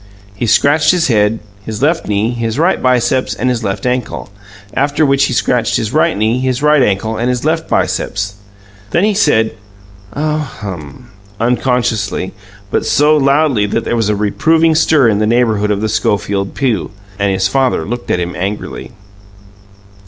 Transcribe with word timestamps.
He 0.33 0.47
scratched 0.47 0.89
his 0.89 1.09
head, 1.09 1.37
his 1.63 1.83
left 1.83 2.07
knee, 2.07 2.31
his 2.31 2.57
right 2.57 2.81
biceps 2.81 3.35
and 3.35 3.49
his 3.51 3.63
left 3.63 3.85
ankle, 3.85 4.29
after 4.73 5.05
which 5.05 5.25
he 5.25 5.33
scratched 5.33 5.77
his 5.77 5.93
right 5.93 6.17
knee, 6.17 6.39
his 6.39 6.63
right 6.63 6.81
ankle 6.81 7.17
and 7.17 7.29
his 7.29 7.45
left 7.45 7.69
biceps. 7.69 8.33
Then 8.89 9.03
he 9.03 9.13
said, 9.13 9.55
"Oh, 10.15 10.39
hum!" 10.39 11.11
unconsciously, 11.39 12.33
but 12.71 12.83
so 12.83 13.15
loudly 13.15 13.67
that 13.67 13.83
there 13.83 13.95
was 13.95 14.09
a 14.09 14.15
reproving 14.15 14.73
stir 14.73 15.07
in 15.07 15.19
the 15.19 15.27
neighbourhood 15.27 15.69
of 15.69 15.81
the 15.81 15.87
Schofield 15.87 16.55
pew, 16.55 16.89
and 17.19 17.31
his 17.31 17.47
father 17.47 17.85
looked 17.85 18.09
at 18.09 18.19
him 18.19 18.35
angrily. 18.35 18.93